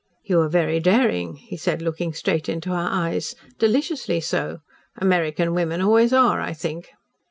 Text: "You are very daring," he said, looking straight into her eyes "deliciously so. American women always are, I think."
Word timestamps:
"You 0.23 0.39
are 0.39 0.49
very 0.49 0.79
daring," 0.79 1.35
he 1.35 1.55
said, 1.55 1.83
looking 1.83 2.11
straight 2.15 2.49
into 2.49 2.71
her 2.71 2.87
eyes 2.89 3.35
"deliciously 3.59 4.19
so. 4.19 4.61
American 4.97 5.53
women 5.53 5.79
always 5.79 6.11
are, 6.11 6.41
I 6.41 6.53
think." 6.53 6.89